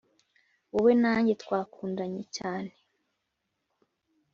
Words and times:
wowe 0.73 0.91
na 1.01 1.11
njye 1.19 1.33
twakundanye 1.43 2.23
cyane. 2.37 2.71